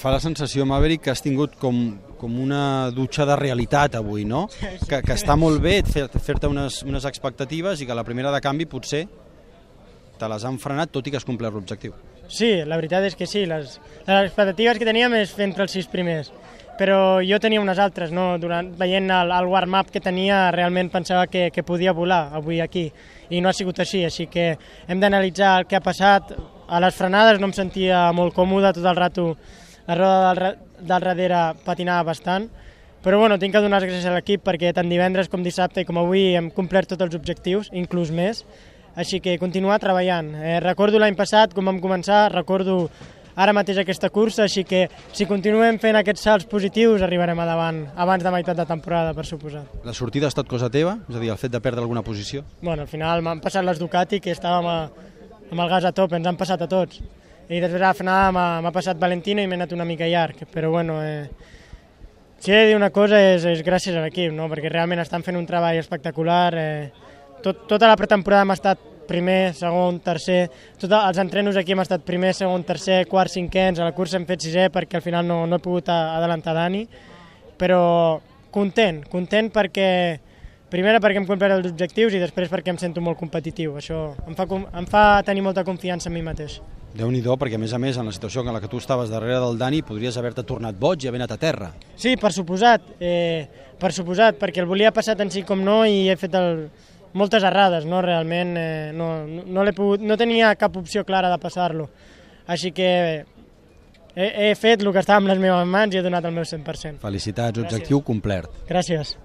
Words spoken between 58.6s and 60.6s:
m'ha passat Valentino i m'he anat una mica llarg,